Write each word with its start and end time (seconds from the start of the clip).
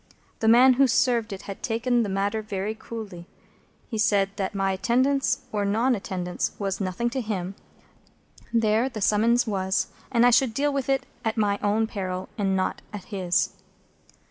The 0.39 0.47
man 0.47 0.73
who 0.73 0.87
served 0.87 1.31
it 1.31 1.43
had 1.43 1.61
taken 1.61 2.01
the 2.01 2.09
matter 2.09 2.41
very 2.41 2.73
coolly. 2.73 3.27
He 3.87 3.97
had 3.97 4.01
said 4.01 4.29
that 4.37 4.55
my 4.55 4.71
attendance 4.71 5.41
or 5.51 5.63
non 5.63 5.93
attendance 5.93 6.53
was 6.57 6.81
nothing 6.81 7.11
to 7.11 7.21
him; 7.21 7.53
there 8.51 8.89
the 8.89 8.99
summons 8.99 9.45
was; 9.45 9.89
and 10.11 10.25
I 10.25 10.31
should 10.31 10.55
deal 10.55 10.73
with 10.73 10.89
it 10.89 11.05
at 11.23 11.37
my 11.37 11.59
own 11.61 11.85
peril, 11.85 12.29
and 12.35 12.55
not 12.55 12.81
at 12.91 13.03
his. 13.13 13.51